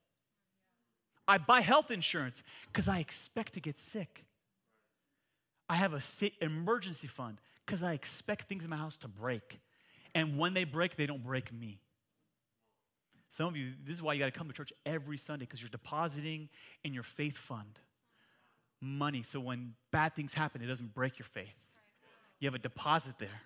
[1.27, 4.25] I buy health insurance because I expect to get sick.
[5.69, 6.01] I have a
[6.41, 9.59] emergency fund because I expect things in my house to break.
[10.13, 11.79] And when they break, they don't break me.
[13.29, 15.61] Some of you, this is why you got to come to church every Sunday because
[15.61, 16.49] you're depositing
[16.83, 17.79] in your faith fund
[18.85, 21.53] money so when bad things happen, it doesn't break your faith.
[22.39, 23.41] You have a deposit there.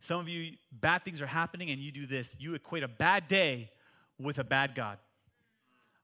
[0.00, 2.36] Some of you, bad things are happening and you do this.
[2.38, 3.70] You equate a bad day
[4.18, 4.98] with a bad God.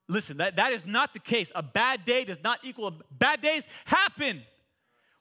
[0.09, 1.53] Listen, that, that is not the case.
[1.55, 4.43] A bad day does not equal a, bad days happen.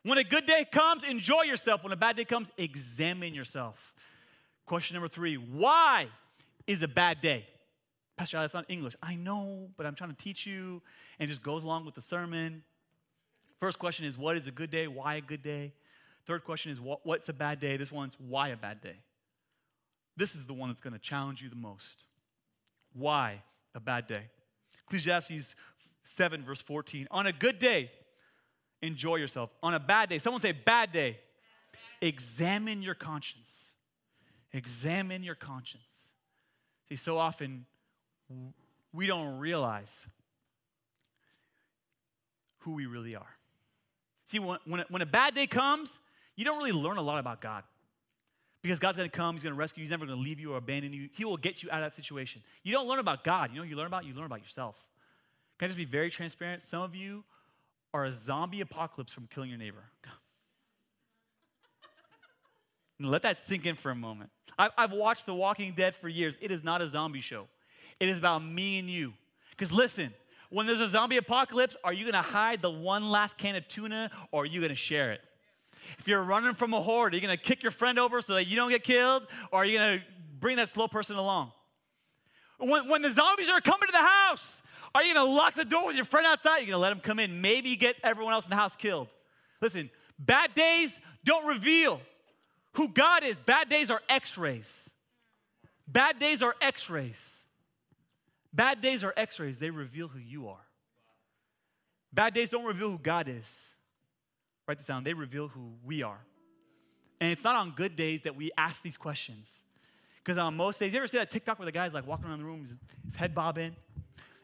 [0.03, 1.83] When a good day comes, enjoy yourself.
[1.83, 3.93] When a bad day comes, examine yourself.
[4.65, 6.07] Question number three Why
[6.65, 7.45] is a bad day?
[8.17, 8.95] Pastor, that's not English.
[9.01, 10.81] I know, but I'm trying to teach you,
[11.19, 12.63] and just goes along with the sermon.
[13.59, 14.87] First question is, what is a good day?
[14.87, 15.73] Why a good day?
[16.25, 17.75] Third question is, what, what's a bad day?
[17.75, 18.95] This one's, why a bad day?
[20.15, 22.05] This is the one that's going to challenge you the most.
[22.93, 23.41] Why
[23.75, 24.23] a bad day?
[24.87, 25.55] Ecclesiastes
[26.03, 27.07] 7, verse 14.
[27.11, 27.91] On a good day,
[28.81, 29.49] enjoy yourself.
[29.61, 31.17] On a bad day, someone say, bad day.
[32.01, 33.73] Examine your conscience.
[34.53, 35.83] Examine your conscience.
[36.87, 37.65] See, so often
[38.93, 40.07] we don't realize
[42.59, 43.38] who we really are.
[44.29, 45.97] See, when, when, a, when a bad day comes,
[46.35, 47.63] you don't really learn a lot about God.
[48.61, 50.93] Because God's gonna come, He's gonna rescue you, He's never gonna leave you or abandon
[50.93, 51.09] you.
[51.13, 52.43] He will get you out of that situation.
[52.63, 53.51] You don't learn about God.
[53.51, 54.05] You know you learn about?
[54.05, 54.75] You learn about yourself.
[55.57, 56.61] Can I just be very transparent?
[56.61, 57.23] Some of you
[57.93, 59.83] are a zombie apocalypse from killing your neighbor.
[62.99, 64.29] Let that sink in for a moment.
[64.57, 66.35] I've watched The Walking Dead for years.
[66.41, 67.47] It is not a zombie show,
[67.99, 69.13] it is about me and you.
[69.51, 70.13] Because listen,
[70.49, 74.09] when there's a zombie apocalypse, are you gonna hide the one last can of tuna
[74.31, 75.21] or are you gonna share it?
[75.97, 78.33] If you're running from a horde, are you going to kick your friend over so
[78.35, 79.23] that you don't get killed?
[79.51, 80.05] Or are you going to
[80.39, 81.51] bring that slow person along?
[82.57, 84.61] When, when the zombies are coming to the house,
[84.93, 86.57] are you going to lock the door with your friend outside?
[86.57, 87.41] You're going to let them come in.
[87.41, 89.07] Maybe get everyone else in the house killed.
[89.61, 92.01] Listen, bad days don't reveal
[92.73, 93.39] who God is.
[93.39, 94.89] Bad days are x rays.
[95.87, 97.38] Bad days are x rays.
[98.53, 99.59] Bad days are x rays.
[99.59, 100.65] They reveal who you are.
[102.11, 103.75] Bad days don't reveal who God is.
[104.67, 105.03] Write this down.
[105.03, 106.19] They reveal who we are.
[107.21, 109.63] And it's not on good days that we ask these questions.
[110.23, 112.39] Because on most days, you ever see that TikTok where the guy's like walking around
[112.39, 113.75] the room, his, his head bobbing?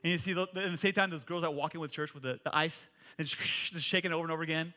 [0.04, 2.24] And you see the, at the same time those girls are walking with church with
[2.24, 2.88] the, the ice
[3.18, 3.42] and just,
[3.74, 4.74] just shaking it over and over again.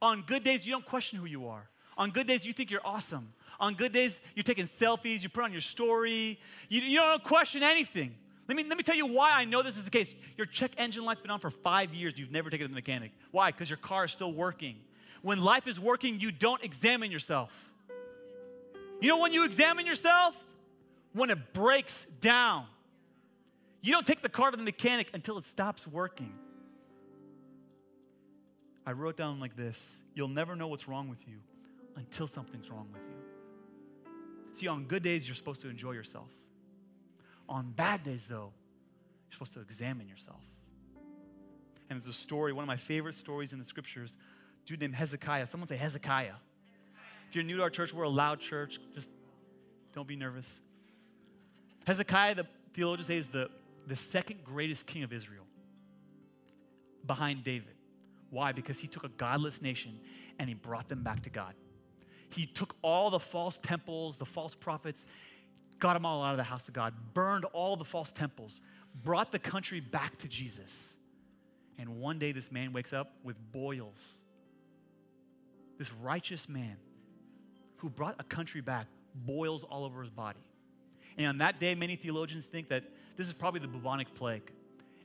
[0.00, 1.68] On good days, you don't question who you are.
[1.96, 3.32] On good days, you think you're awesome.
[3.58, 6.38] On good days, you're taking selfies, you put on your story,
[6.68, 8.14] you, you don't question anything.
[8.48, 10.14] Let me, let me tell you why I know this is the case.
[10.38, 12.76] Your check engine light's been on for five years, you've never taken it to the
[12.76, 13.12] mechanic.
[13.30, 13.50] Why?
[13.50, 14.76] Because your car is still working.
[15.20, 17.52] When life is working, you don't examine yourself.
[19.00, 20.36] You know when you examine yourself?
[21.12, 22.66] When it breaks down.
[23.82, 26.32] You don't take the car to the mechanic until it stops working.
[28.86, 31.36] I wrote down like this You'll never know what's wrong with you
[31.96, 34.12] until something's wrong with you.
[34.52, 36.28] See, on good days, you're supposed to enjoy yourself.
[37.48, 38.52] On bad days, though,
[39.26, 40.42] you're supposed to examine yourself.
[41.90, 44.16] And there's a story, one of my favorite stories in the scriptures,
[44.66, 45.46] dude named Hezekiah.
[45.46, 46.24] Someone say Hezekiah.
[46.24, 46.34] Hezekiah.
[47.28, 48.78] If you're new to our church, we're a loud church.
[48.94, 49.08] Just
[49.94, 50.60] don't be nervous.
[51.86, 53.48] Hezekiah, the theologians say, is the,
[53.86, 55.44] the second greatest king of Israel
[57.06, 57.74] behind David.
[58.30, 58.52] Why?
[58.52, 59.98] Because he took a godless nation
[60.38, 61.54] and he brought them back to God.
[62.30, 65.04] He took all the false temples, the false prophets,
[65.78, 68.60] got them all out of the house of God, burned all the false temples,
[69.04, 70.94] brought the country back to Jesus.
[71.78, 74.16] And one day this man wakes up with boils.
[75.78, 76.76] This righteous man
[77.76, 80.40] who brought a country back, boils all over his body.
[81.16, 82.84] And on that day, many theologians think that
[83.16, 84.50] this is probably the bubonic plague.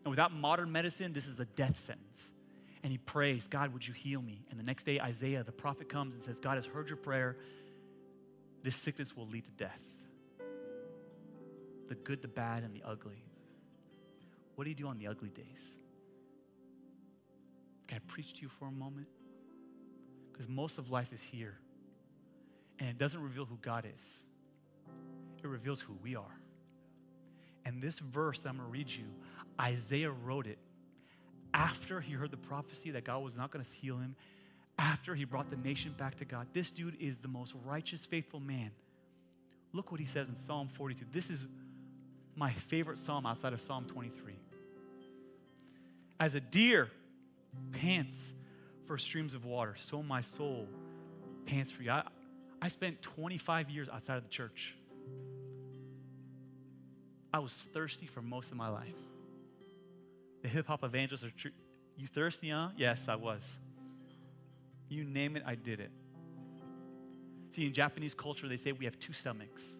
[0.03, 2.31] And without modern medicine, this is a death sentence
[2.83, 4.43] and he prays, God, would you heal me?
[4.51, 7.37] And the next day, Isaiah, the prophet, comes and says, God has heard your prayer.
[8.61, 9.81] This sickness will lead to death.
[11.89, 13.23] The good, the bad, and the ugly.
[14.55, 15.77] What do you do on the ugly days?
[17.87, 19.07] Can I preach to you for a moment?
[20.31, 21.59] Because most of life is here.
[22.79, 24.23] And it doesn't reveal who God is,
[25.43, 26.39] it reveals who we are.
[27.65, 29.05] And this verse that I'm going to read you,
[29.59, 30.57] Isaiah wrote it
[31.53, 34.15] after he heard the prophecy that God was not going to heal him,
[34.77, 36.47] after he brought the nation back to God.
[36.53, 38.71] This dude is the most righteous, faithful man.
[39.71, 41.05] Look what he says in Psalm 42.
[41.11, 41.45] This is
[42.35, 44.33] my favorite psalm outside of Psalm 23.
[46.19, 46.89] As a deer
[47.71, 48.33] pants
[48.85, 50.67] for streams of water, so my soul
[51.45, 51.91] pants for you.
[51.91, 52.03] I,
[52.61, 54.75] I spent 25 years outside of the church.
[57.33, 58.95] I was thirsty for most of my life
[60.43, 61.51] the hip hop evangelists are true.
[61.97, 62.69] You thirsty, huh?
[62.77, 63.59] Yes, I was.
[64.89, 65.89] You name it, I did it.
[67.51, 69.77] See, in Japanese culture, they say we have two stomachs.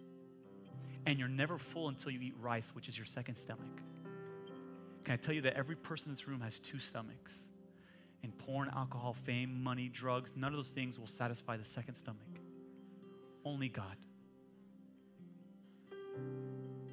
[1.06, 3.82] And you're never full until you eat rice, which is your second stomach.
[5.04, 7.50] Can I tell you that every person in this room has two stomachs?
[8.24, 12.22] And porn, alcohol, fame, money, drugs, none of those things will satisfy the second stomach.
[13.44, 13.98] Only God.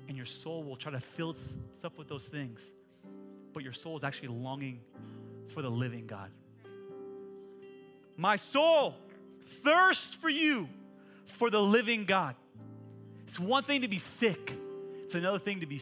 [0.09, 2.73] And your soul will try to fill itself with those things
[3.53, 4.81] but your soul is actually longing
[5.49, 6.31] for the living God.
[8.17, 8.95] My soul
[9.63, 10.69] thirsts for you,
[11.25, 12.37] for the living God.
[13.31, 14.57] It's one thing to be sick,
[15.05, 15.81] it's another thing to be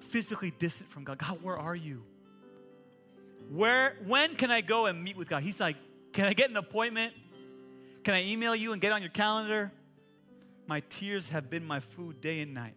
[0.00, 1.18] physically distant from God.
[1.18, 2.02] God, where are you?
[3.52, 5.44] Where, when can I go and meet with God?
[5.44, 5.76] He's like,
[6.12, 7.14] Can I get an appointment?
[8.02, 9.70] Can I email you and get on your calendar?
[10.66, 12.74] My tears have been my food day and night.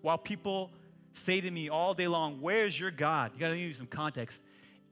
[0.00, 0.70] While people
[1.12, 3.32] say to me all day long, Where's your God?
[3.34, 4.40] You got to give you some context.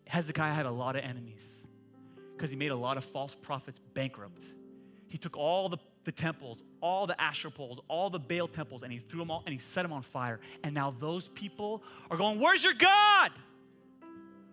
[0.07, 1.63] Hezekiah had a lot of enemies
[2.37, 4.43] because he made a lot of false prophets bankrupt.
[5.07, 8.91] He took all the, the temples, all the Asherah poles, all the Baal temples, and
[8.91, 10.41] he threw them all and he set them on fire.
[10.65, 13.31] And now those people are going, Where's your God?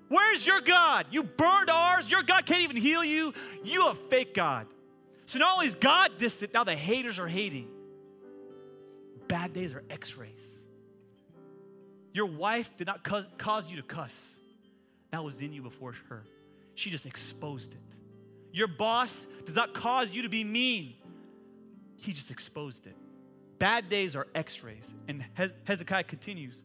[0.10, 1.06] Where's your God?
[1.12, 2.12] You burned ours.
[2.12, 3.34] Your God can't even heal you.
[3.64, 4.68] You a fake God.
[5.28, 7.70] So not only is God distant, now the haters are hating.
[9.30, 10.66] Bad days are x rays.
[12.12, 14.42] Your wife did not cause, cause you to cuss.
[15.12, 16.26] That was in you before her.
[16.74, 17.80] She just exposed it.
[18.52, 20.96] Your boss does not cause you to be mean.
[21.98, 22.96] He just exposed it.
[23.60, 24.94] Bad days are x rays.
[25.08, 25.24] And
[25.64, 26.64] Hezekiah continues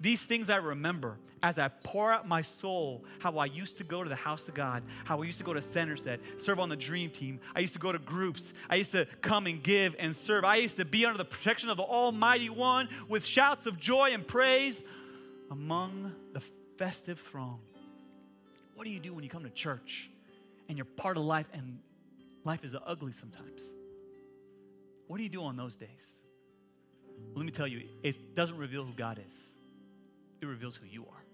[0.00, 4.02] These things I remember as I pour out my soul, how I used to go
[4.02, 6.68] to the house of God, how I used to go to Center Set, serve on
[6.68, 7.40] the dream team.
[7.56, 8.52] I used to go to groups.
[8.68, 10.44] I used to come and give and serve.
[10.44, 14.10] I used to be under the protection of the Almighty One with shouts of joy
[14.12, 14.82] and praise
[15.50, 16.40] among the
[16.76, 17.60] festive throng.
[18.74, 20.10] What do you do when you come to church
[20.68, 21.78] and you're part of life and
[22.44, 23.74] life is ugly sometimes?
[25.10, 26.22] What do you do on those days?
[27.18, 29.48] Well, let me tell you, it doesn't reveal who God is
[30.40, 31.24] it reveals who you are.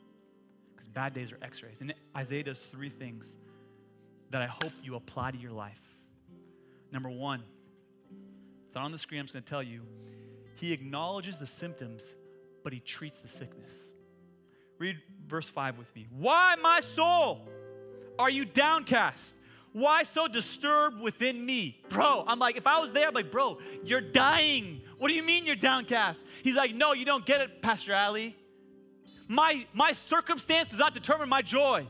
[0.75, 1.83] Because bad days are x rays.
[1.83, 3.37] And Isaiah does three things
[4.31, 5.79] that I hope you apply to your life.
[6.91, 7.43] Number one,
[8.65, 9.83] it's not on the screen, I'm just going to tell you.
[10.55, 12.03] He acknowledges the symptoms,
[12.65, 13.79] but he treats the sickness.
[14.79, 14.97] Read
[15.29, 16.07] verse 5 with me.
[16.11, 17.47] Why, my soul,
[18.19, 19.35] are you downcast?
[19.77, 21.79] Why so disturbed within me?
[21.91, 24.81] Bro, I'm like, if I was there, I'm like, bro, you're dying.
[24.97, 26.23] What do you mean you're downcast?
[26.43, 28.35] He's like, no, you don't get it, Pastor Ali.
[29.29, 31.87] My, my circumstance does not determine my joy.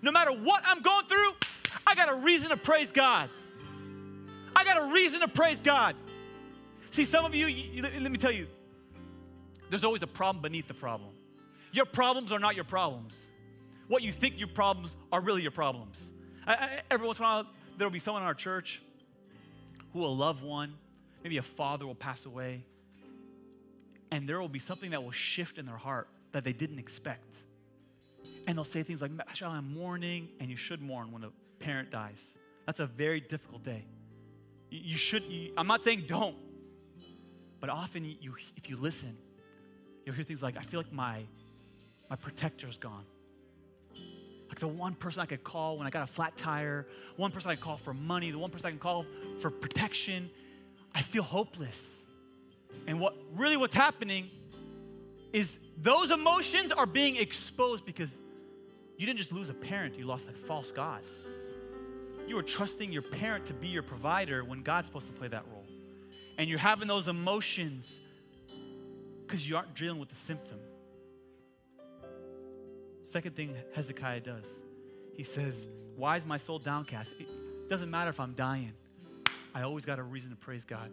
[0.00, 1.32] No matter what I'm going through,
[1.86, 3.28] I got a reason to praise God.
[4.56, 5.94] I got a reason to praise God.
[6.88, 8.46] See, some of you, you, let me tell you,
[9.68, 11.10] there's always a problem beneath the problem.
[11.72, 13.28] Your problems are not your problems.
[13.88, 16.12] What you think your problems are really your problems.
[16.46, 18.80] I, I, every once in a while, there will be someone in our church
[19.92, 20.74] who a loved one,
[21.22, 22.62] maybe a father will pass away,
[24.10, 27.34] and there will be something that will shift in their heart that they didn't expect.
[28.46, 29.10] And they'll say things like,
[29.42, 32.36] I'm mourning, and you should mourn when a parent dies.
[32.66, 33.84] That's a very difficult day.
[34.70, 36.36] You should, you, I'm not saying don't,
[37.60, 39.16] but often you, if you listen,
[40.04, 41.22] you'll hear things like, I feel like my,
[42.10, 43.04] my protector's gone.
[44.56, 47.50] Like the one person I could call when I got a flat tire, one person
[47.50, 49.04] I could call for money, the one person I can call
[49.38, 50.30] for protection.
[50.94, 52.06] I feel hopeless.
[52.86, 54.30] And what really what's happening
[55.34, 58.18] is those emotions are being exposed because
[58.96, 61.02] you didn't just lose a parent, you lost a false God.
[62.26, 65.44] You were trusting your parent to be your provider when God's supposed to play that
[65.52, 65.66] role.
[66.38, 68.00] And you're having those emotions
[69.26, 70.56] because you aren't dealing with the symptom.
[73.06, 74.52] Second thing Hezekiah does,
[75.14, 77.14] he says, Why is my soul downcast?
[77.20, 78.72] It doesn't matter if I'm dying,
[79.54, 80.90] I always got a reason to praise God.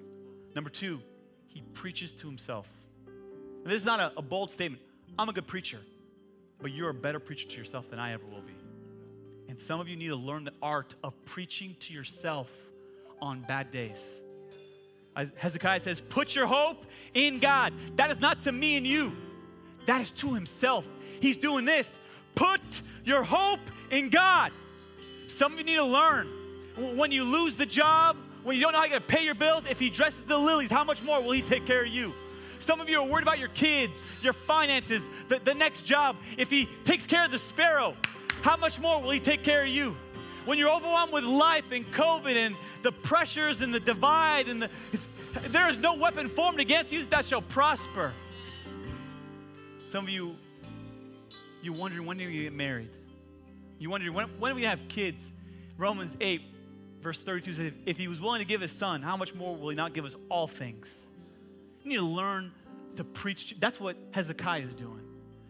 [0.53, 1.01] Number two,
[1.47, 2.69] he preaches to himself.
[3.07, 4.83] And this is not a, a bold statement.
[5.17, 5.79] I'm a good preacher,
[6.61, 8.53] but you're a better preacher to yourself than I ever will be.
[9.49, 12.51] And some of you need to learn the art of preaching to yourself
[13.23, 14.21] on bad days.
[15.15, 17.73] As Hezekiah says, Put your hope in God.
[17.95, 19.13] That is not to me and you,
[19.87, 20.87] that is to himself.
[21.19, 21.97] He's doing this.
[22.35, 22.61] Put
[23.05, 23.59] your hope
[23.91, 24.51] in God.
[25.27, 26.27] Some of you need to learn
[26.95, 29.35] when you lose the job, when you don't know how you're going to pay your
[29.35, 32.13] bills, if He dresses the lilies, how much more will He take care of you?
[32.59, 36.15] Some of you are worried about your kids, your finances, the, the next job.
[36.37, 37.95] If He takes care of the sparrow,
[38.41, 39.95] how much more will He take care of you?
[40.45, 44.69] When you're overwhelmed with life and COVID and the pressures and the divide and the,
[45.49, 48.11] there is no weapon formed against you that shall prosper.
[49.89, 50.35] Some of you,
[51.63, 52.89] you're wondering when do you get married?
[53.79, 55.31] You wonder when, when do we have kids?
[55.77, 56.41] Romans 8,
[57.01, 59.69] verse 32 says, If he was willing to give his son, how much more will
[59.69, 61.07] he not give us all things?
[61.83, 62.51] You need to learn
[62.97, 63.55] to preach.
[63.59, 65.01] That's what Hezekiah is doing.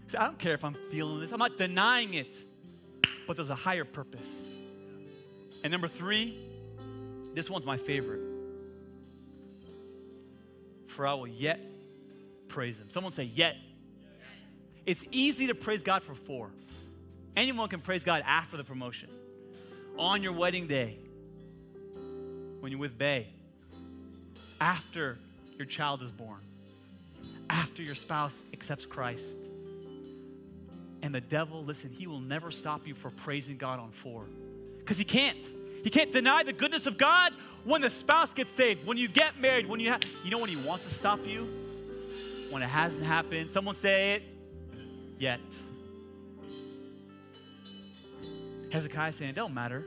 [0.10, 2.38] He I don't care if I'm feeling this, I'm not denying it,
[3.28, 4.52] but there's a higher purpose.
[5.63, 6.38] And number three,
[7.34, 8.21] this one's my favorite.
[10.88, 11.60] For I will yet
[12.47, 12.89] praise him.
[12.89, 13.56] Someone say, yet.
[14.86, 16.50] It's easy to praise God for four.
[17.36, 19.10] Anyone can praise God after the promotion.
[19.98, 20.98] On your wedding day,
[22.60, 23.28] when you're with Bay,
[24.60, 25.17] after
[25.58, 26.39] your child is born,
[27.50, 29.39] after your spouse accepts Christ.
[31.02, 34.24] And the devil, listen, he will never stop you for praising God on four.
[34.80, 35.38] Because he can't.
[35.84, 37.34] He can't deny the goodness of God
[37.65, 40.50] when the spouse gets saved, when you get married, when you have, you know when
[40.50, 41.48] he wants to stop you?
[42.50, 43.52] When it hasn't happened.
[43.52, 44.24] Someone say it,
[45.24, 45.40] yet.
[48.72, 49.86] Hezekiah saying, it don't matter.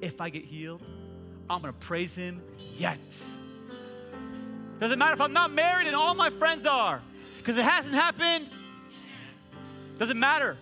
[0.00, 0.82] If I get healed,
[1.48, 2.42] I'm to praise him
[2.76, 2.98] yet.
[4.80, 7.00] Doesn't matter if I'm not married and all my friends are,
[7.38, 8.48] because it hasn't happened.
[9.98, 10.56] Doesn't matter.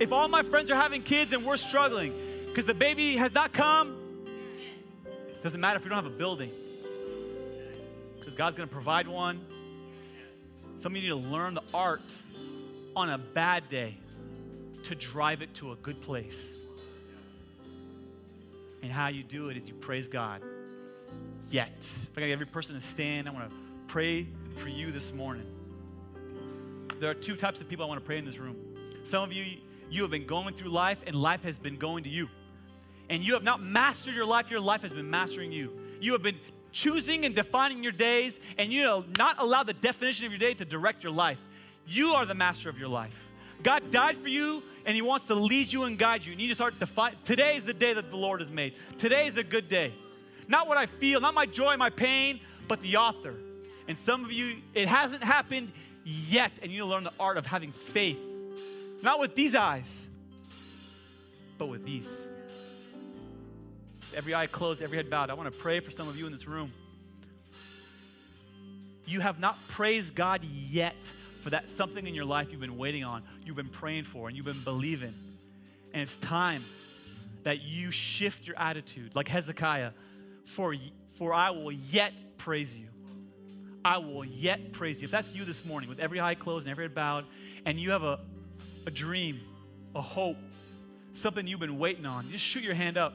[0.00, 2.12] If all my friends are having kids and we're struggling
[2.46, 3.96] because the baby has not come,
[5.44, 6.50] doesn't matter if we don't have a building
[8.18, 9.40] because God's to provide one.
[10.80, 12.16] Some of you need to learn the art
[12.96, 13.94] on a bad day
[14.84, 16.58] to drive it to a good place.
[18.82, 20.42] And how you do it is you praise God
[21.50, 21.74] yet.
[21.78, 24.26] If I got every person to stand, I want to pray
[24.56, 25.46] for you this morning.
[26.98, 28.56] there are two types of people I want to pray in this room.
[29.02, 29.44] Some of you,
[29.90, 32.28] you have been going through life and life has been going to you.
[33.10, 35.70] And you have not mastered your life, your life has been mastering you.
[36.00, 36.38] You have been
[36.72, 40.54] choosing and defining your days, and you know, not allow the definition of your day
[40.54, 41.38] to direct your life.
[41.86, 43.28] You are the master of your life.
[43.62, 46.32] God died for you, and He wants to lead you and guide you.
[46.32, 47.18] And you to start defining.
[47.24, 48.74] Today is the day that the Lord has made.
[48.98, 49.92] Today is a good day.
[50.48, 53.34] Not what I feel, not my joy, my pain, but the author.
[53.88, 55.72] And some of you, it hasn't happened
[56.04, 58.18] yet, and you to learn the art of having faith.
[59.02, 60.06] Not with these eyes,
[61.58, 62.26] but with these.
[64.14, 65.30] Every eye closed, every head bowed.
[65.30, 66.72] I want to pray for some of you in this room.
[69.04, 70.96] You have not praised God yet
[71.46, 74.36] for that something in your life you've been waiting on, you've been praying for, and
[74.36, 75.14] you've been believing.
[75.92, 76.60] And it's time
[77.44, 79.92] that you shift your attitude, like Hezekiah,
[80.44, 80.74] for,
[81.12, 82.88] for I will yet praise you.
[83.84, 85.04] I will yet praise you.
[85.04, 87.24] If that's you this morning, with every eye closed and every head bowed,
[87.64, 88.18] and you have a,
[88.84, 89.40] a dream,
[89.94, 90.38] a hope,
[91.12, 93.14] something you've been waiting on, just shoot your hand up.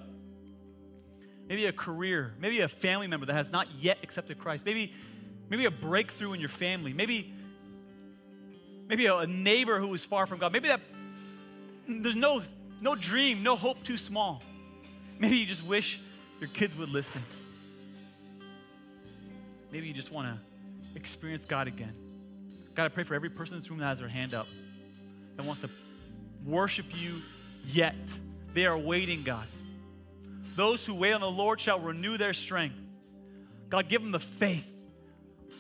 [1.50, 4.94] Maybe a career, maybe a family member that has not yet accepted Christ, maybe,
[5.50, 7.34] maybe a breakthrough in your family, maybe,
[8.92, 10.52] maybe a, neighbor who is far from God.
[10.52, 10.82] Maybe that
[11.88, 12.42] there's no,
[12.82, 14.44] no dream, no hope too small.
[15.18, 15.98] Maybe you just wish
[16.42, 17.24] your kids would listen.
[19.72, 21.94] Maybe you just want to experience God again.
[22.76, 24.48] God, I pray for every person in this room that has their hand up
[25.38, 25.70] that wants to
[26.46, 27.16] worship you
[27.66, 27.96] yet.
[28.54, 29.48] They are waiting, God.
[30.58, 32.76] Those who wait on the Lord shall renew their strength.
[33.70, 34.70] God, give them the faith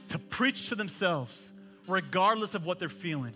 [0.09, 1.50] to preach to themselves,
[1.87, 3.33] regardless of what they're feeling.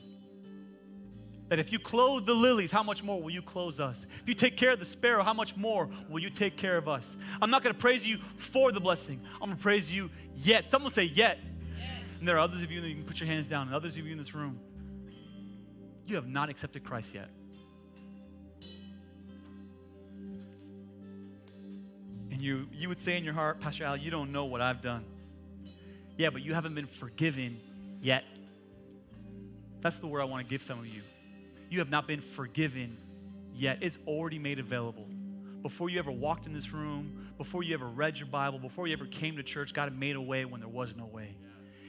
[1.49, 4.05] That if you clothe the lilies, how much more will you clothe us?
[4.21, 6.87] If you take care of the sparrow, how much more will you take care of
[6.87, 7.15] us?
[7.39, 9.21] I'm not going to praise you for the blessing.
[9.33, 10.67] I'm going to praise you yet.
[10.69, 11.37] Someone say yet.
[12.19, 13.95] And there are others of you that you can put your hands down, and others
[13.97, 14.59] of you in this room.
[16.07, 17.29] You have not accepted Christ yet.
[22.31, 24.81] And you, you would say in your heart, Pastor Al, you don't know what I've
[24.81, 25.05] done.
[26.17, 27.59] Yeah, but you haven't been forgiven
[28.01, 28.23] yet.
[29.85, 31.03] That's the word I want to give some of you.
[31.69, 32.97] You have not been forgiven
[33.53, 33.77] yet.
[33.81, 35.05] It's already made available.
[35.61, 38.93] Before you ever walked in this room, before you ever read your Bible, before you
[38.93, 41.37] ever came to church, God made a way when there was no way.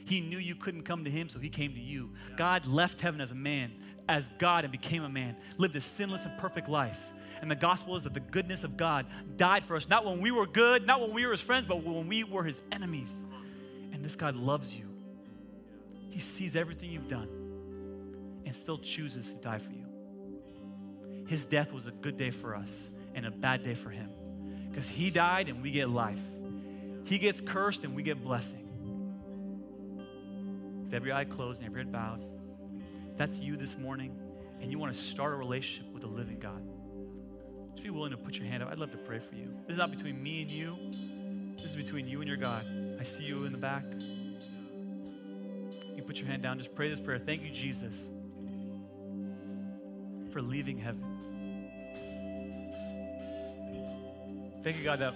[0.05, 2.11] He knew you couldn't come to him, so he came to you.
[2.35, 3.73] God left heaven as a man,
[4.07, 7.03] as God, and became a man, lived a sinless and perfect life.
[7.41, 10.29] And the gospel is that the goodness of God died for us, not when we
[10.29, 13.25] were good, not when we were his friends, but when we were his enemies.
[13.91, 14.87] And this God loves you.
[16.11, 17.36] He sees everything you've done
[18.47, 19.85] and still chooses to die for you.
[21.27, 24.09] His death was a good day for us and a bad day for him
[24.69, 26.21] because he died and we get life.
[27.03, 28.63] He gets cursed and we get blessing.
[30.85, 32.23] With every eye closed and every head bowed,
[33.17, 34.17] that's you this morning
[34.61, 36.61] and you want to start a relationship with the living God,
[37.73, 38.71] just be willing to put your hand up.
[38.71, 39.53] I'd love to pray for you.
[39.67, 40.73] This is not between me and you,
[41.57, 42.63] this is between you and your God.
[42.97, 43.83] I see you in the back.
[45.95, 47.19] You put your hand down, just pray this prayer.
[47.19, 48.09] Thank you, Jesus,
[50.37, 51.03] for leaving heaven.
[54.61, 55.15] Thank you, God, that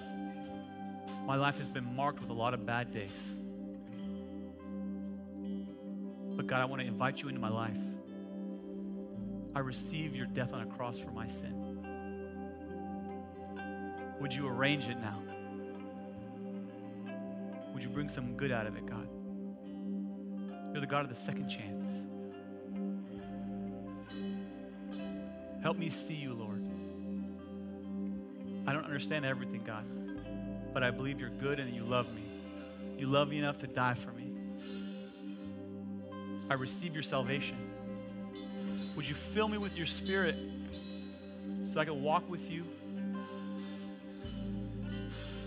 [1.28, 3.36] my life has been marked with a lot of bad days.
[6.36, 7.78] But God, I want to invite you into my life.
[9.54, 11.78] I receive your death on a cross for my sin.
[14.20, 15.22] Would you arrange it now?
[17.76, 19.08] Would you bring some good out of it, God?
[20.72, 22.11] You're the God of the second chance.
[25.72, 26.62] Help me see you, Lord.
[28.68, 29.86] I don't understand everything, God,
[30.74, 32.24] but I believe you're good and you love me.
[32.98, 34.34] You love me enough to die for me.
[36.50, 37.56] I receive your salvation.
[38.98, 40.36] Would you fill me with your spirit
[41.64, 42.66] so I can walk with you,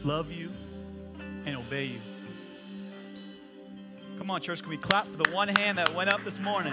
[0.05, 0.49] love you,
[1.45, 2.01] and obey you?
[4.17, 6.73] Come on, church, can we clap for the one hand that went up this morning?